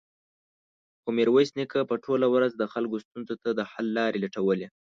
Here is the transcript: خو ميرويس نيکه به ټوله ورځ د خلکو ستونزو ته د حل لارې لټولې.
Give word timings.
خو 1.01 1.09
ميرويس 1.17 1.49
نيکه 1.57 1.79
به 1.89 1.95
ټوله 2.05 2.27
ورځ 2.35 2.51
د 2.57 2.63
خلکو 2.73 2.97
ستونزو 3.05 3.35
ته 3.43 3.49
د 3.53 3.61
حل 3.71 3.87
لارې 3.97 4.17
لټولې. 4.23 4.67